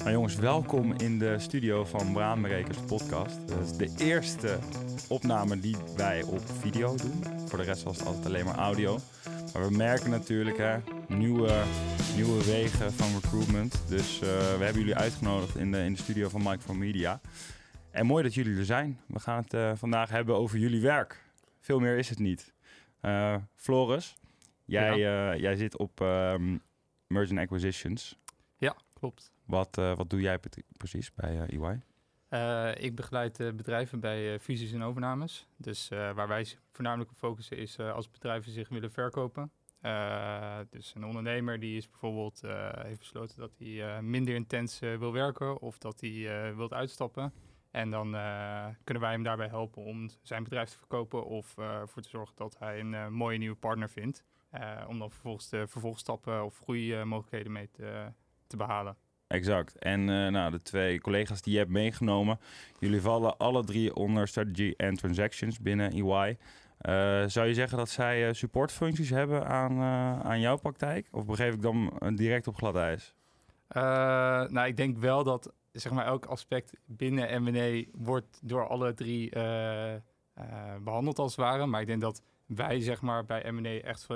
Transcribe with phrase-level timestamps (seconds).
[0.00, 3.48] Nou jongens, welkom in de studio van Braanberekers podcast.
[3.48, 4.58] Dat is de eerste
[5.08, 7.24] opname die wij op video doen.
[7.48, 8.98] Voor de rest was het altijd alleen maar audio.
[9.52, 10.78] Maar we merken natuurlijk hè,
[11.08, 11.64] nieuwe,
[12.16, 13.88] nieuwe wegen van recruitment.
[13.88, 17.20] Dus eh, we hebben jullie uitgenodigd in de, in de studio van Mike for Media.
[17.90, 19.00] En mooi dat jullie er zijn.
[19.06, 21.24] We gaan het uh, vandaag hebben over jullie werk.
[21.60, 22.52] Veel meer is het niet.
[23.02, 24.16] Uh, Floris,
[24.64, 25.36] jij, ja.
[25.36, 26.62] jij zit op um,
[27.06, 28.18] Merge Acquisitions.
[28.56, 29.32] Ja, klopt.
[29.50, 30.38] Wat, uh, wat doe jij
[30.76, 31.80] precies bij uh, EY?
[32.30, 35.46] Uh, ik begeleid bedrijven bij fusies en overnames.
[35.56, 39.52] Dus waar wij voornamelijk op focussen is als bedrijven zich willen verkopen.
[40.70, 42.40] dus een ondernemer die is bijvoorbeeld
[42.76, 47.32] heeft besloten dat hij minder intens wil werken of dat hij wil uitstappen.
[47.70, 48.10] En dan
[48.84, 52.58] kunnen wij hem daarbij helpen om zijn bedrijf te verkopen of ervoor te zorgen dat
[52.58, 54.24] hij een mooie nieuwe partner vindt.
[54.88, 58.12] om dan vervolgens de vervolgstappen of groeimogelijkheden mee te,
[58.46, 58.96] te behalen.
[59.30, 59.78] Exact.
[59.78, 62.38] En uh, nou, de twee collega's die je hebt meegenomen,
[62.78, 66.36] jullie vallen alle drie onder strategy en transactions binnen EY.
[66.82, 69.80] Uh, zou je zeggen dat zij uh, supportfuncties hebben aan,
[70.24, 71.08] aan jouw praktijk?
[71.10, 73.14] Of begreep ik dan direct op glad ijs?
[74.52, 79.30] nou, ik denk wel dat zeg maar, elk aspect binnen M&A wordt door alle drie
[80.82, 81.66] behandeld als het ware.
[81.66, 84.06] Maar ik denk dat wij zeg maar, bij M&A echt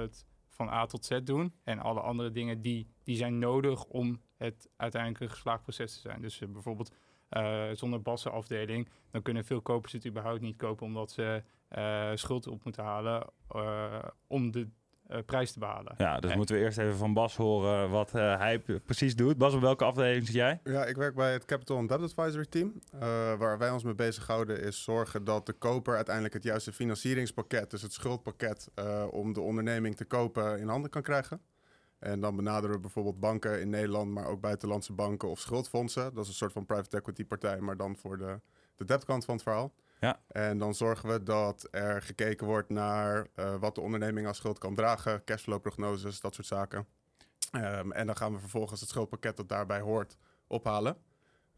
[0.49, 1.53] van A tot Z doen.
[1.65, 6.01] En alle andere dingen die, die zijn nodig om het uiteindelijk een geslaagd proces te
[6.01, 6.21] zijn.
[6.21, 6.95] Dus uh, bijvoorbeeld
[7.31, 11.43] uh, zonder bassenafdeling, dan kunnen veel kopers het überhaupt niet kopen omdat ze
[11.79, 13.27] uh, schuld op moeten halen
[14.27, 14.69] om de
[15.27, 15.95] prijs te behalen.
[15.99, 19.39] Ja, dus moeten we eerst even van Bas horen wat hij precies doet.
[19.39, 20.61] Bas, op welke afdeling zit jij?
[20.65, 22.81] Ja, ik werk bij het Capital and Debt Advisory Team.
[23.39, 27.83] waar wij ons mee bezighouden is zorgen dat de koper uiteindelijk het juiste financieringspakket, dus
[27.83, 28.71] het schuldpakket,
[29.11, 31.41] om de onderneming te kopen in handen kan krijgen.
[32.05, 36.15] En dan benaderen we bijvoorbeeld banken in Nederland, maar ook buitenlandse banken of schuldfondsen.
[36.15, 38.41] Dat is een soort van private equity partij, maar dan voor de,
[38.75, 39.73] de debtkant van het verhaal.
[40.01, 40.21] Ja.
[40.29, 44.59] En dan zorgen we dat er gekeken wordt naar uh, wat de onderneming als schuld
[44.59, 46.87] kan dragen, cashflow-prognoses, dat soort zaken.
[47.53, 50.97] Um, en dan gaan we vervolgens het schuldpakket dat daarbij hoort ophalen.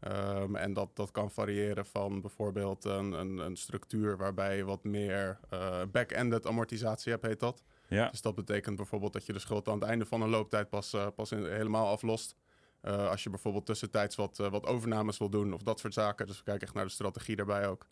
[0.07, 4.83] Um, en dat, dat kan variëren van bijvoorbeeld een, een, een structuur waarbij je wat
[4.83, 7.63] meer uh, back-ended amortisatie hebt, heet dat.
[7.87, 8.09] Ja.
[8.09, 10.93] Dus dat betekent bijvoorbeeld dat je de schuld aan het einde van een looptijd pas,
[10.93, 12.35] uh, pas helemaal aflost.
[12.83, 16.27] Uh, als je bijvoorbeeld tussentijds wat, uh, wat overnames wil doen of dat soort zaken.
[16.27, 17.87] Dus we kijken echt naar de strategie daarbij ook.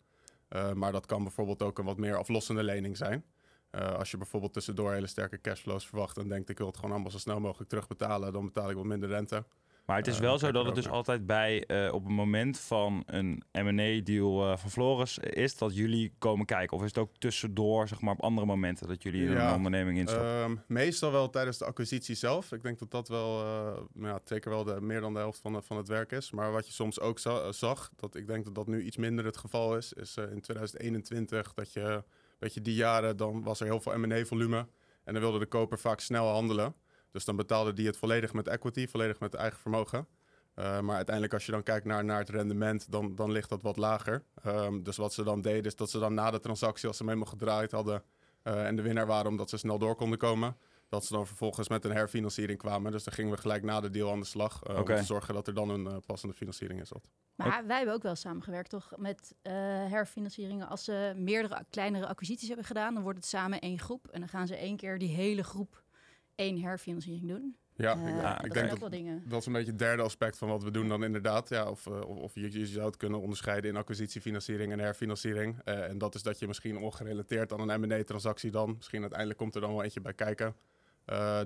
[0.74, 3.24] maar dat kan bijvoorbeeld ook een wat meer aflossende lening zijn.
[3.70, 7.10] als je bijvoorbeeld tussendoor hele sterke cashflows verwacht en denkt ik wil het gewoon allemaal
[7.10, 9.44] zo snel mogelijk terugbetalen, dan betaal ik wat minder rente.
[9.86, 13.02] Maar het is wel zo dat het dus altijd bij uh, op het moment van
[13.06, 16.76] een M&A-deal uh, van Floris is dat jullie komen kijken.
[16.76, 19.54] Of is het ook tussendoor, zeg maar, op andere momenten dat jullie in ja, een
[19.54, 20.28] onderneming instappen?
[20.28, 22.52] Um, meestal wel tijdens de acquisitie zelf.
[22.52, 25.62] Ik denk dat dat wel, uh, ja, zeker wel de, meer dan de helft van,
[25.62, 26.30] van het werk is.
[26.30, 29.24] Maar wat je soms ook za zag, dat ik denk dat dat nu iets minder
[29.24, 32.04] het geval is, is in 2021 dat je,
[32.38, 34.66] weet je, die jaren dan was er heel veel M&A-volume
[35.04, 36.74] en dan wilde de koper vaak snel handelen.
[37.16, 40.06] Dus dan betaalde die het volledig met equity, volledig met eigen vermogen.
[40.54, 43.62] Uh, maar uiteindelijk als je dan kijkt naar, naar het rendement, dan, dan ligt dat
[43.62, 44.24] wat lager.
[44.46, 47.02] Um, dus wat ze dan deden is dat ze dan na de transactie, als ze
[47.02, 48.02] hem helemaal gedraaid hadden
[48.42, 50.56] uh, en de winnaar waren omdat ze snel door konden komen,
[50.88, 52.92] dat ze dan vervolgens met een herfinanciering kwamen.
[52.92, 54.94] Dus dan gingen we gelijk na de deal aan de slag uh, okay.
[54.94, 57.10] om te zorgen dat er dan een passende financiering in zat.
[57.34, 59.34] Maar wij hebben ook wel samengewerkt toch met
[59.88, 60.68] herfinancieringen.
[60.68, 64.08] Als ze meerdere kleinere acquisities hebben gedaan, dan wordt het samen één groep.
[64.08, 65.84] En dan gaan ze één keer die hele groep
[66.36, 67.56] één herfinanciering doen.
[67.76, 68.90] Ja, uh, ja ik denk dat,
[69.28, 71.48] dat is een beetje het derde aspect van wat we doen dan inderdaad.
[71.48, 75.60] Ja, of, uh, of je, je zou het kunnen onderscheiden in acquisitiefinanciering en herfinanciering.
[75.64, 79.54] Uh, en dat is dat je misschien ongerelateerd aan een M&A-transactie dan, misschien uiteindelijk komt
[79.54, 80.54] er dan wel eentje bij kijken.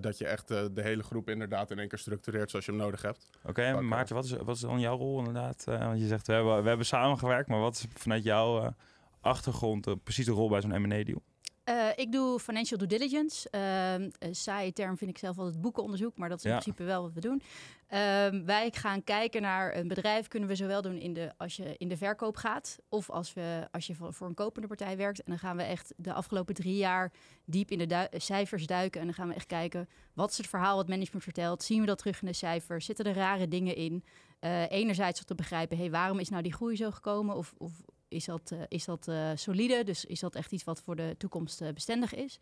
[0.00, 3.02] dat je echt de hele groep inderdaad in één keer structureert zoals je hem nodig
[3.02, 3.30] hebt.
[3.38, 5.64] Oké, okay, Maarten, wat is, wat is dan jouw rol inderdaad?
[5.64, 8.74] want je zegt, we hebben, we hebben samengewerkt, maar wat is vanuit jouw
[9.20, 11.22] achtergrond precies de rol bij zo'n M&A-deal?
[11.70, 13.48] Uh, ik doe financial due diligence.
[13.54, 16.58] Uh, een saaie term vind ik zelf altijd boekenonderzoek, maar dat is in ja.
[16.58, 17.42] principe wel wat we doen.
[17.92, 17.98] Uh,
[18.44, 21.88] wij gaan kijken naar een bedrijf, kunnen we zowel doen in de, als je in
[21.88, 25.18] de verkoop gaat, of als, we, als je voor een kopende partij werkt.
[25.18, 27.12] En dan gaan we echt de afgelopen drie jaar
[27.44, 29.00] diep in de du cijfers duiken.
[29.00, 31.62] En dan gaan we echt kijken, wat is het verhaal wat management vertelt?
[31.62, 32.84] Zien we dat terug in de cijfers?
[32.84, 34.04] Zitten er rare dingen in?
[34.40, 37.36] Uh, enerzijds om te begrijpen, hey, waarom is nou die groei zo gekomen?
[37.36, 37.72] Of, of
[38.10, 39.84] is dat, uh, is dat uh, solide?
[39.84, 42.38] Dus is dat echt iets wat voor de toekomst uh, bestendig is?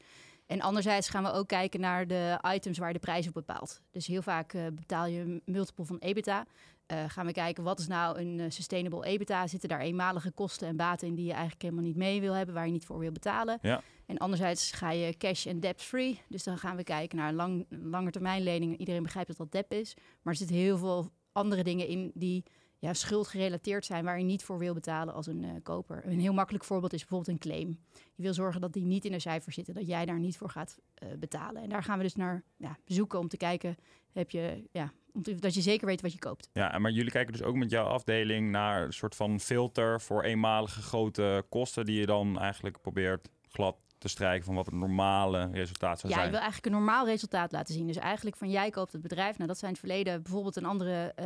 [0.46, 3.80] En anderzijds gaan we ook kijken naar de items waar de prijs op bepaalt.
[3.90, 6.46] Dus heel vaak betaal je een multiple van EBITDA.
[6.86, 9.46] gaan we kijken wat is nou een sustainable EBITDA?
[9.46, 12.54] Zitten daar eenmalige kosten en baten in die je eigenlijk helemaal niet mee wil hebben,
[12.54, 13.58] waar je niet voor wil betalen?
[13.62, 13.82] Ja.
[14.06, 16.22] En anderzijds ga je cash en debt free.
[16.28, 18.78] Dus dan gaan we kijken naar lang, langetermijnleningen.
[18.78, 19.94] Iedereen begrijpt dat dat debt is.
[20.22, 22.44] Maar er zit heel veel andere dingen in die
[22.78, 26.02] ja, schuldgerelateerd zijn waar je niet voor wil betalen als een uh, koper.
[26.06, 27.78] Een heel makkelijk voorbeeld is bijvoorbeeld een claim.
[28.14, 30.50] Je wil zorgen dat die niet in de cijfers zitten, dat jij daar niet voor
[30.50, 31.62] gaat uh, betalen.
[31.62, 33.76] En daar gaan we dus naar ja, zoeken om te kijken,
[34.12, 36.50] heb je, ja, om dat je zeker weet wat je koopt.
[36.52, 40.22] Ja, maar jullie kijken dus ook met jouw afdeling naar een soort van filter voor
[40.22, 45.48] eenmalige grote kosten die je dan eigenlijk probeert glad te strijken van wat het normale
[45.52, 46.20] resultaat zou ja, zijn.
[46.20, 47.86] Ja, je wil eigenlijk een normaal resultaat laten zien.
[47.86, 49.36] Dus eigenlijk van jij koopt het bedrijf.
[49.36, 51.12] Nou, dat zijn het verleden bijvoorbeeld een andere...
[51.20, 51.24] Uh,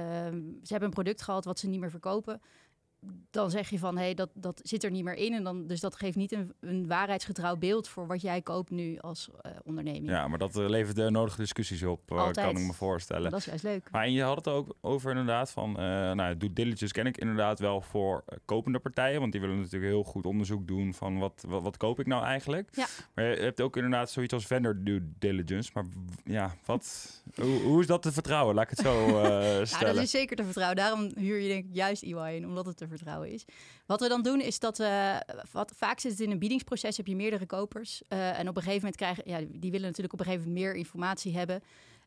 [0.63, 2.41] ze hebben een product gehad wat ze niet meer verkopen
[3.31, 5.33] dan zeg je van hé, hey, dat, dat zit er niet meer in.
[5.33, 8.99] En dan, dus dat geeft niet een, een waarheidsgetrouw beeld voor wat jij koopt nu
[8.99, 10.09] als uh, onderneming.
[10.09, 13.31] Ja, maar dat uh, levert de nodige discussies op, uh, kan ik me voorstellen.
[13.31, 13.89] Dat is juist leuk.
[13.91, 17.59] Maar en je had het ook over inderdaad van, nou, due diligence ken ik inderdaad
[17.59, 19.21] wel voor kopende partijen.
[19.21, 22.25] Want die willen natuurlijk heel goed onderzoek doen van wat, wat, wat, koop ik nou
[22.25, 22.69] eigenlijk.
[22.73, 22.87] Ja.
[23.15, 25.71] Maar je hebt ook inderdaad zoiets als vendor due diligence.
[25.75, 25.85] Maar
[26.25, 27.11] ja, wat,
[27.41, 28.55] hoe, hoe, is dat te vertrouwen?
[28.55, 29.07] Laat ik het zo
[29.65, 29.87] stellen.
[29.93, 30.77] Ja, dat is zeker te vertrouwen.
[30.77, 33.45] Daarom huur je denk ik juist EY in, omdat het te vertrouwen is.
[33.87, 35.23] Wat we dan doen is dat we,
[35.53, 38.03] wat, vaak zit het in een biedingsproces, heb je meerdere kopers.
[38.09, 40.65] Uh, en op een gegeven moment krijgen, ja, die willen natuurlijk op een gegeven moment
[40.65, 41.63] meer informatie hebben.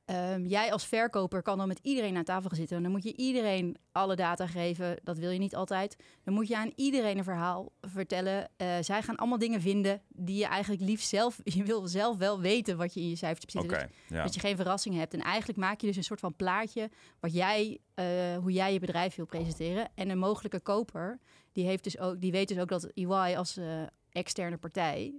[0.06, 2.78] Um, jij als verkoper kan dan met iedereen aan tafel gaan zitten.
[2.78, 5.00] En dan moet je iedereen alle data geven.
[5.04, 5.96] Dat wil je niet altijd.
[6.24, 8.50] Dan moet je aan iedereen een verhaal vertellen.
[8.58, 11.40] Uh, zij gaan allemaal dingen vinden die je eigenlijk liefst zelf...
[11.58, 13.72] Je wil zelf wel weten wat je in je cijfers hebt zitten.
[13.72, 14.24] Okay, dus, ja.
[14.24, 15.14] Dat je geen verrassingen hebt.
[15.14, 16.90] En eigenlijk maak je dus een soort van plaatje...
[17.20, 18.06] Wat jij, uh,
[18.38, 19.90] hoe jij je bedrijf wil presenteren.
[19.96, 21.20] En een mogelijke koper,
[21.52, 23.82] die, heeft dus ook, die weet dus ook dat EY als uh,
[24.12, 25.14] externe partij...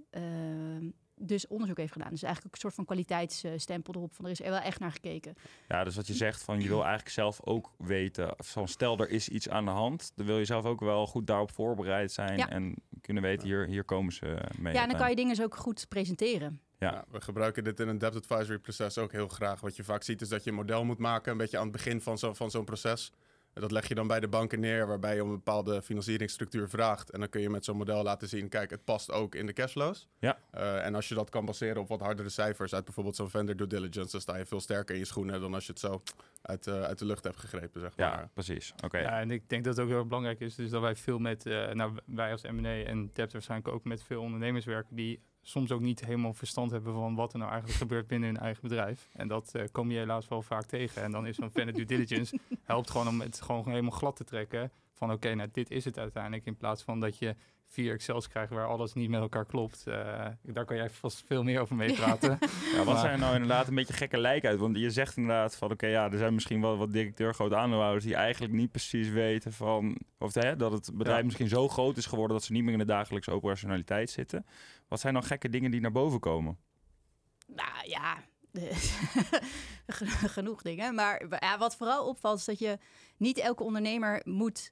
[1.19, 2.09] dus onderzoek heeft gedaan.
[2.09, 5.35] Dus eigenlijk een soort van kwaliteitsstempel erop van er is er wel echt naar gekeken.
[5.67, 9.09] Ja, dus wat je zegt van je wil eigenlijk zelf ook weten van stel er
[9.09, 12.37] is iets aan de hand, dan wil je zelf ook wel goed daarop voorbereid zijn
[12.37, 12.49] Ja.
[12.49, 14.73] en kunnen weten hier, hier komen ze mee.
[14.73, 16.61] Ja, en dan kan je dingen dus ook goed presenteren.
[16.79, 16.91] Ja.
[16.91, 19.59] Ja, we gebruiken dit in een debt advisory proces ook heel graag.
[19.59, 21.71] Wat je vaak ziet is dat je een model moet maken, een beetje aan het
[21.71, 23.11] begin van zo'n van zo'n proces.
[23.59, 27.09] Dat leg je dan bij de banken neer, waarbij je om een bepaalde financieringsstructuur vraagt.
[27.09, 29.53] En dan kun je met zo'n model laten zien, kijk, het past ook in de
[29.53, 30.07] cashflows.
[30.19, 30.37] Ja.
[30.55, 33.55] Uh, en als je dat kan baseren op wat hardere cijfers uit bijvoorbeeld zo'n vendor
[33.55, 36.01] due diligence, dan sta je veel sterker in je schoenen dan als je het zo
[36.41, 38.07] uit, uh, uit de lucht hebt gegrepen, zeg maar.
[38.07, 38.73] Ja, precies.
[38.83, 38.97] Oké.
[38.97, 41.19] Ja, en ik denk dat het ook heel erg belangrijk is, dus dat wij veel
[41.19, 45.19] met, uh, nou wij als M&A en Debt waarschijnlijk ook met veel ondernemers werken die
[45.49, 48.61] soms ook niet helemaal verstand hebben van wat er nou eigenlijk gebeurt binnen hun eigen
[48.61, 49.09] bedrijf.
[49.13, 51.03] En dat uh, kom je helaas wel vaak tegen.
[51.03, 54.23] En dan is zo'n vendor due diligence helpt gewoon om het gewoon helemaal glad te
[54.23, 54.71] trekken.
[54.97, 56.45] Van oké, okay, nou dit is het uiteindelijk.
[56.45, 57.35] In plaats van dat je
[57.67, 59.83] vier Excels krijgt waar alles niet met elkaar klopt.
[59.87, 62.39] Uh, daar kan jij vast veel meer over meepraten.
[62.75, 64.59] ja, wat zijn nou inderdaad een beetje gekke lijken uit?
[64.59, 67.55] Want je zegt inderdaad van oké, okay, ja, er zijn misschien wel wat directeur, grote
[67.55, 71.25] aandeelhouders die eigenlijk niet precies weten van of hè, dat het bedrijf ja.
[71.25, 74.45] misschien zo groot is geworden dat ze niet meer in de dagelijkse operationaliteit zitten.
[74.87, 76.57] Wat zijn dan gekke dingen die naar boven komen?
[77.47, 78.17] Nou ja,
[80.35, 80.95] genoeg dingen.
[80.95, 82.77] Maar ja, wat vooral opvalt is dat je
[83.17, 84.71] niet elke ondernemer moet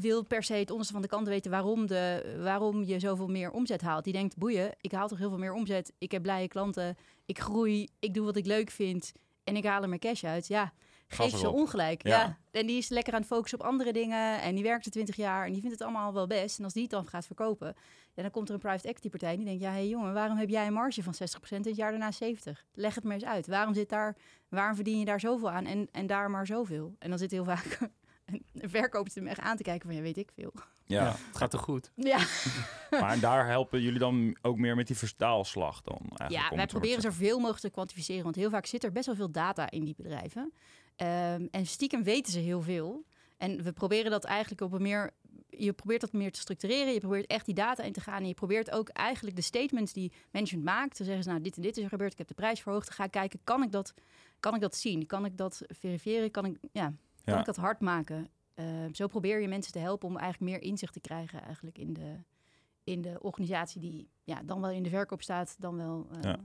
[0.00, 3.50] wil per se het onderste van de kant weten waarom, de, waarom je zoveel meer
[3.50, 4.04] omzet haalt.
[4.04, 5.92] Die denkt, boeien, ik haal toch heel veel meer omzet.
[5.98, 6.96] Ik heb blije klanten,
[7.26, 9.12] ik groei, ik doe wat ik leuk vind
[9.44, 10.46] en ik haal er mijn cash uit.
[10.46, 10.72] Ja,
[11.08, 12.02] geef ze ongelijk.
[12.02, 12.20] Ja.
[12.20, 12.38] ja.
[12.50, 15.16] En die is lekker aan het focussen op andere dingen en die werkt er 20
[15.16, 16.58] jaar en die vindt het allemaal wel best.
[16.58, 17.74] En als die het dan gaat verkopen,
[18.14, 20.14] ja, dan komt er een private equity partij en die denkt, ja, hé hey, jongen,
[20.14, 21.18] waarom heb jij een marge van 60%
[21.48, 22.64] en het jaar daarna 70?
[22.74, 23.46] Leg het maar eens uit.
[23.46, 24.16] Waarom zit daar,
[24.48, 26.94] waarom verdien je daar zoveel aan en, en daar maar zoveel?
[26.98, 27.78] En dan zit heel vaak
[28.62, 30.52] een verkoper hem echt aan te kijken van, ja, weet ik veel.
[30.84, 31.90] Ja, ja het gaat toch goed?
[31.94, 32.18] Ja.
[33.00, 36.00] maar daar helpen jullie dan ook meer met die vertaalslag dan?
[36.28, 39.30] Ja, wij proberen zoveel mogelijk te kwantificeren, want heel vaak zit er best wel veel
[39.30, 40.52] data in die bedrijven.
[40.96, 43.04] Um, en stiekem weten ze heel veel.
[43.36, 45.12] En we proberen dat eigenlijk op een meer
[45.58, 46.92] je probeert dat meer te structureren.
[46.92, 48.20] Je probeert echt die data in te gaan.
[48.20, 50.96] En je probeert ook eigenlijk de statements die management maakt.
[50.96, 52.12] Te zeggen ze, nou, dit en dit is er gebeurd.
[52.12, 52.90] Ik heb de prijs verhoogd.
[52.90, 53.94] Ga kijken, kan ik dat,
[54.40, 55.06] kan ik dat zien?
[55.06, 56.30] Kan ik dat verifiëren?
[56.30, 56.92] Kan ik, ja,
[57.26, 57.40] kan Ja.
[57.40, 58.28] ik dat hard maken?
[58.54, 61.92] Uh, zo probeer je mensen te helpen om eigenlijk meer inzicht te krijgen eigenlijk in
[61.92, 62.14] de,
[62.84, 66.06] in de organisatie die ja, dan wel in de verkoop staat, dan wel...
[66.12, 66.36] Uh, Ja.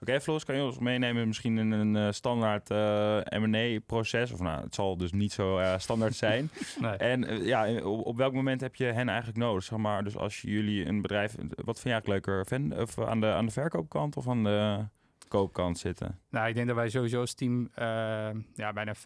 [0.00, 4.32] Oké, Floris, kan je ons meenemen misschien in een eh, standaard eh, M&A-proces?
[4.32, 6.50] Of nou, het zal dus niet zo eh, standaard zijn.
[6.80, 6.96] Nee.
[6.96, 9.62] En eh, ja, op, op welk moment heb je hen eigenlijk nodig?
[9.64, 11.34] Zeg maar, dus als jullie een bedrijf...
[11.38, 12.46] Wat vind je eigenlijk leuker?
[12.46, 14.88] Ven, of aan, de, aan de verkoopkant of aan de
[15.38, 16.20] koopkant zitten?
[16.30, 17.66] Nou, ik denk dat wij sowieso als team uh,
[18.54, 18.98] ja, bijna 95%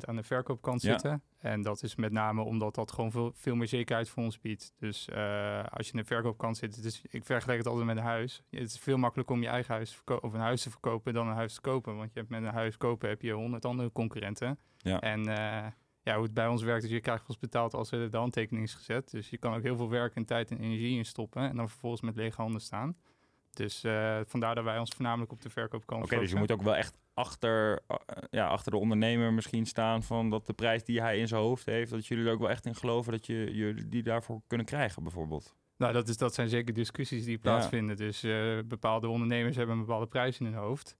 [0.00, 0.90] aan de verkoopkant Ja.
[0.90, 1.22] zitten.
[1.38, 4.72] En dat is met name omdat dat gewoon veel, veel meer zekerheid voor ons biedt.
[4.78, 8.02] Dus uh, als je aan de verkoopkant zit, is, ik vergelijk het altijd met een
[8.02, 8.42] huis.
[8.50, 11.34] Het is veel makkelijker om je eigen huis of een huis te verkopen dan een
[11.34, 11.96] huis te kopen.
[11.96, 14.58] Want je hebt met een huis kopen heb je honderd andere concurrenten.
[14.76, 15.00] Ja.
[15.00, 15.66] En uh,
[16.02, 18.64] ja, hoe het bij ons werkt is, je krijgt pas betaald als er de handtekening
[18.64, 19.10] is gezet.
[19.10, 21.68] Dus je kan ook heel veel werk en tijd en energie in stoppen en dan
[21.68, 22.96] vervolgens met lege handen staan.
[23.56, 26.52] Dus uh, vandaar dat wij ons voornamelijk op de verkoop komen Oké, dus je moet
[26.52, 27.96] ook wel echt achter, uh,
[28.30, 31.66] ja, achter de ondernemer misschien staan van dat de prijs die hij in zijn hoofd
[31.66, 34.66] heeft, dat jullie er ook wel echt in geloven dat je jullie die daarvoor kunnen
[34.66, 35.54] krijgen bijvoorbeeld.
[35.76, 37.96] Nou, dat, is, dat zijn zeker discussies die plaatsvinden.
[37.96, 40.96] Dus uh, bepaalde ondernemers hebben een bepaalde prijs in hun hoofd.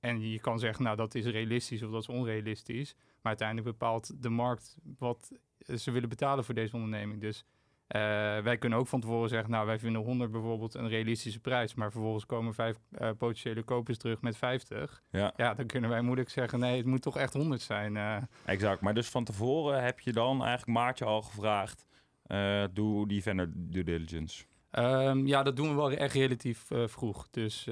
[0.00, 2.94] en je kan zeggen, nou, dat is realistisch of dat is onrealistisch.
[2.94, 5.32] Maar uiteindelijk bepaalt de markt wat
[5.76, 7.20] ze willen betalen voor deze onderneming.
[7.20, 7.44] Dus
[7.96, 8.00] uh,
[8.42, 11.90] wij kunnen ook van tevoren zeggen, nou wij vinden 100 bijvoorbeeld een realistische prijs, maar
[11.90, 15.02] vervolgens komen vijf uh, potentiële kopers terug met 50.
[15.10, 15.32] Ja.
[15.36, 17.94] ja, dan kunnen wij moeilijk zeggen, nee, het moet toch echt 100 zijn.
[17.94, 18.16] Uh.
[18.44, 21.86] Exact, maar dus van tevoren heb je dan eigenlijk Maartje al gevraagd,
[22.72, 24.44] doe die vendor due diligence.
[24.78, 27.28] Um, ja, dat doen we wel echt relatief vroeg.
[27.30, 27.68] Dus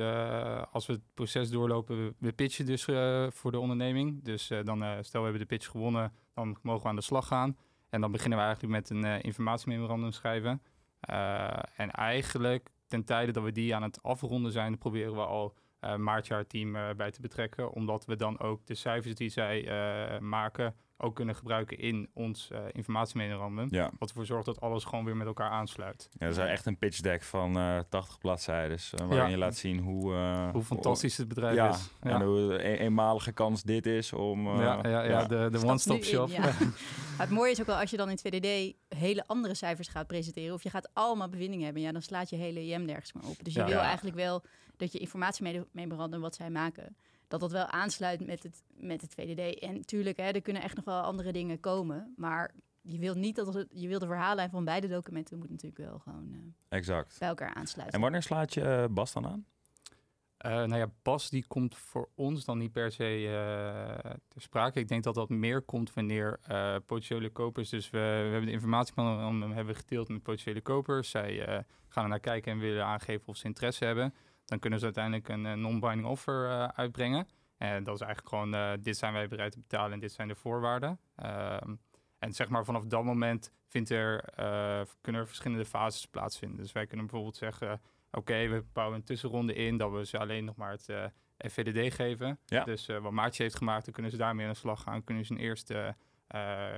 [0.72, 2.84] als we het proces doorlopen, we, we pitchen dus
[3.28, 4.24] voor de onderneming.
[4.24, 7.56] Dus dan stel we hebben de pitch gewonnen, dan mogen we aan de slag gaan.
[7.90, 10.62] En dan beginnen we eigenlijk met een uh, informatiememorandum schrijven.
[11.10, 15.54] Uh, en eigenlijk ten tijde dat we die aan het afronden zijn, proberen we al
[15.80, 17.72] uh, Maartje haar team bij te betrekken.
[17.72, 19.68] Omdat we dan ook de cijfers die zij
[20.20, 23.68] maken ook kunnen gebruiken in ons uh, informatiememorandum.
[23.70, 23.90] Ja.
[23.98, 26.08] Wat ervoor zorgt dat alles gewoon weer met elkaar aansluit.
[26.12, 28.78] Ja, dat is echt een pitch deck van uh, 80 bladzijden.
[28.78, 29.26] Uh, waarin ja.
[29.26, 30.12] je laat zien hoe...
[30.12, 31.90] Uh, hoe fantastisch het bedrijf ja, is.
[32.02, 32.10] Ja.
[32.10, 34.46] En hoe een eenmalige kans dit is om...
[34.46, 36.28] ja, ja, ja, de, de one-stop shop.
[36.28, 36.42] In,
[37.18, 40.54] het mooie is ook wel als je dan in 2DD hele andere cijfers gaat presenteren...
[40.54, 41.82] of je gaat allemaal bevindingen hebben...
[41.82, 43.44] ja, dan slaat je hele IM nergens meer op.
[43.44, 44.42] Dus je wil eigenlijk wel
[44.76, 46.96] dat je informatiememorandum wat zij maken
[47.30, 49.58] dat dat wel aansluit met het, met het VDD.
[49.58, 52.14] En natuurlijk, hè, er kunnen echt nog wel andere dingen komen.
[52.16, 55.90] Maar je wil niet dat het, je wil de verhaallijn van beide documenten moet natuurlijk
[55.90, 57.18] wel gewoon uh, exact.
[57.18, 57.96] bij elkaar aansluiten.
[57.96, 59.46] En wanneer slaat je uh, Bas dan aan?
[60.46, 64.80] Uh, nou ja, Bas die komt voor ons dan niet per se uh, ter sprake.
[64.80, 67.68] Ik denk dat dat meer komt wanneer uh, potentiële kopers...
[67.68, 71.10] Dus we, we hebben de informatie van hebben we gedeeld met potentiële kopers.
[71.10, 74.14] Zij gaan er naar kijken en willen aangeven of ze interesse hebben
[74.50, 77.26] dan kunnen ze uiteindelijk een, een non-binding offer uh, uitbrengen.
[77.56, 80.28] En dat is eigenlijk gewoon, uh, dit zijn wij bereid te betalen en dit zijn
[80.28, 81.00] de voorwaarden.
[81.62, 81.80] Um,
[82.18, 86.58] en zeg maar vanaf dat moment vindt er, uh, kunnen er verschillende fases plaatsvinden.
[86.58, 90.18] Dus wij kunnen bijvoorbeeld zeggen, oké, okay, we bouwen een tussenronde in dat we ze
[90.18, 91.12] alleen nog maar het
[91.52, 92.38] FVDD geven.
[92.46, 92.64] Ja.
[92.64, 95.04] Dus wat Maartje heeft gemaakt, dan kunnen ze daarmee aan de slag gaan.
[95.04, 95.96] Kunnen ze een eerste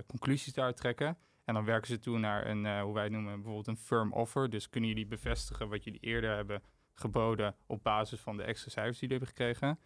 [0.07, 1.19] conclusies daaruit trekken.
[1.45, 4.50] En dan werken ze toe naar een, hoe wij het noemen, bijvoorbeeld een firm offer.
[4.50, 6.62] Dus kunnen jullie bevestigen wat jullie eerder hebben
[6.94, 9.78] geboden op basis van de extra cijfers die jullie hebben gekregen.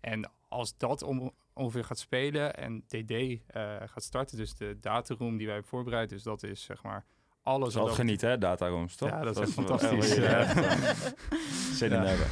[0.00, 3.38] En als dat om, ongeveer gaat spelen en DD uh,
[3.84, 7.04] gaat starten, dus de dataroom die wij hebben voorbereid, dus dat is zeg maar
[7.44, 7.72] alles.
[7.72, 9.08] Zal het genieten, hè, datarooms, toch?
[9.08, 10.14] Ja, dat, dat is fantastisch.
[11.78, 12.26] Zin in hebben.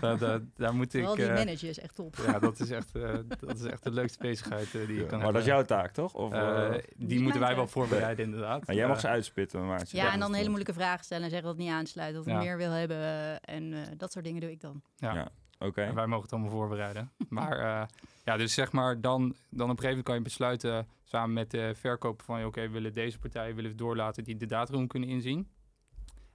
[0.00, 1.04] daar, daar, daar moet ik...
[1.04, 2.16] Al die uh, manager is echt top.
[2.26, 5.06] Ja, dat is echt, uh, dat is echt de leukste bezigheid uh, die je ja,
[5.06, 6.14] kan Maar dat is jouw taak, toch?
[6.14, 8.66] Of, die, die moeten wij wel voorbereiden, inderdaad.
[8.66, 11.48] Maar jij mag ze uitspitten, maar Ja, en dan hele moeilijke vragen stellen en zeggen
[11.48, 12.38] dat het niet aansluit, dat we Ja.
[12.38, 14.82] meer wil hebben en dat soort dingen doe ik dan.
[14.96, 15.28] Ja.
[15.58, 15.82] Oké.
[15.82, 17.12] En wij mogen het allemaal voorbereiden.
[17.28, 17.82] maar uh,
[18.24, 21.50] ja, dus zeg maar, dan, dan op een gegeven moment kan je besluiten samen met
[21.50, 25.08] de verkoper van, oké, we willen deze partij willen we doorlaten die de dataroom kunnen
[25.08, 25.48] inzien.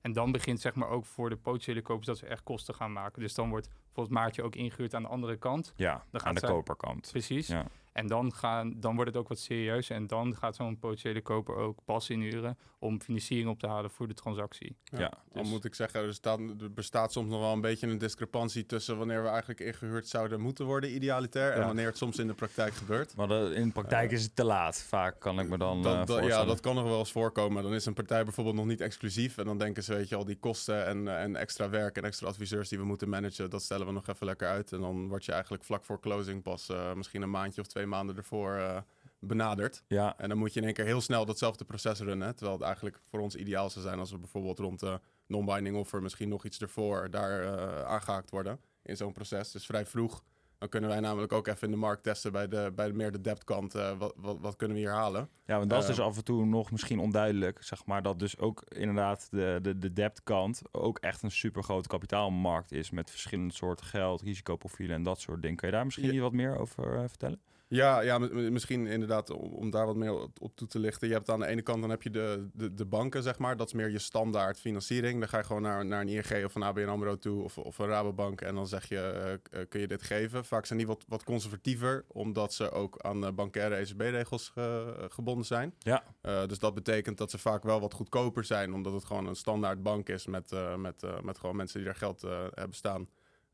[0.01, 2.91] En dan begint zeg maar ook voor de potentiële kopers dat ze echt kosten gaan
[2.93, 3.21] maken.
[3.21, 5.73] Dus dan wordt bijvoorbeeld Maartje ook ingehuurd aan de andere kant.
[5.75, 7.07] Ja, Dan aan de zij- koperkant.
[7.11, 7.47] Precies.
[7.47, 7.65] Ja.
[7.93, 9.89] En dan, gaan, dan wordt het ook wat serieus.
[9.89, 14.07] En dan gaat zo'n potentiële koper ook pas inhuren om financiering op te halen voor
[14.07, 14.75] de transactie.
[14.83, 14.97] Ja,
[15.33, 17.97] Dan dus- moet ik zeggen, er, staat, er bestaat soms nog wel een beetje een
[17.97, 21.65] discrepantie tussen wanneer we eigenlijk ingehuurd zouden moeten worden, idealitair, en Ja.
[21.65, 23.15] wanneer het soms in de praktijk gebeurt.
[23.15, 24.81] Maar in de praktijk is het te laat.
[24.81, 27.63] Vaak kan ik me dan Dat- eh, ja, dat kan nog wel eens voorkomen.
[27.63, 29.37] Dan is een partij bijvoorbeeld nog niet exclusief.
[29.37, 32.03] En dan denken ze, weet je al, die kosten en, eh, en extra werk en
[32.03, 34.71] extra adviseurs die we moeten managen, dat stellen we nog even lekker uit.
[34.71, 37.82] En dan word je eigenlijk vlak voor closing pas eh, misschien een maandje of twee
[37.87, 38.77] maanden ervoor eh,
[39.19, 39.83] benaderd.
[39.87, 42.35] Ja, En dan moet je in één keer heel snel datzelfde proces runnen.
[42.35, 46.01] Terwijl het eigenlijk voor ons ideaal zou zijn als we bijvoorbeeld rond de non-binding offer
[46.01, 49.51] misschien nog iets ervoor daar eh, aangehaakt worden in zo'n proces.
[49.51, 50.23] Dus vrij vroeg.
[50.57, 53.11] Dan kunnen wij namelijk ook even in de markt testen bij de, bij de meer
[53.11, 53.75] de debt kant.
[53.75, 55.29] eh, wat, wat, wat kunnen we hier halen?
[55.45, 57.63] ja want dat is dus af en toe nog misschien onduidelijk.
[57.63, 61.63] Zeg maar dat dus ook inderdaad de, de, de debt kant ook echt een super
[61.63, 62.89] grote kapitaalmarkt is.
[62.89, 65.57] Met verschillende soorten geld, risicoprofielen en dat soort dingen.
[65.57, 66.21] Kun je daar misschien Ja.
[66.21, 67.41] wat meer over vertellen?
[67.73, 71.07] Ja, ja misschien inderdaad om, om daar wat meer op, op toe te lichten.
[71.07, 73.57] Je hebt aan de ene kant dan heb je de, de, de banken, zeg maar.
[73.57, 75.19] Dat is meer je standaard financiering.
[75.19, 77.77] Dan ga je gewoon naar, naar een ING of een ABN AMRO toe of, of
[77.77, 78.41] een Rabobank.
[78.41, 80.45] En dan zeg je, eh, eh, kun je dit geven?
[80.45, 85.45] Vaak zijn die wat, wat conservatiever, omdat ze ook aan uh, bankaire ECB-regels ge- gebonden
[85.45, 85.73] zijn.
[85.79, 86.03] Ja.
[86.21, 89.35] Eh, dus dat betekent dat ze vaak wel wat goedkoper zijn, omdat het gewoon een
[89.35, 92.75] standaard bank is met, eh, met, eh, met gewoon mensen die daar geld eh, hebben
[92.77, 93.07] staan.